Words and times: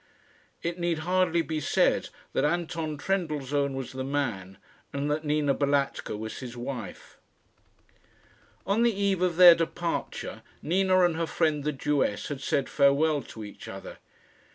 It 0.63 0.79
need 0.79 0.97
hardly 1.05 1.43
be 1.43 1.59
said 1.59 2.09
that 2.33 2.43
Anton 2.43 2.97
Trendellsohn 2.97 3.75
was 3.75 3.91
the 3.91 4.03
man, 4.03 4.57
and 4.91 5.11
that 5.11 5.23
Nina 5.25 5.53
Balatka 5.53 6.17
was 6.17 6.39
his 6.39 6.57
wife. 6.57 7.19
On 8.65 8.81
the 8.81 8.91
eve 8.99 9.21
of 9.21 9.35
their 9.37 9.53
departure, 9.53 10.41
Nina 10.63 11.05
and 11.05 11.17
her 11.17 11.27
friend 11.27 11.63
the 11.63 11.71
Jewess 11.71 12.29
had 12.29 12.41
said 12.41 12.67
farewell 12.67 13.21
to 13.21 13.43
each 13.43 13.67
other. 13.67 13.99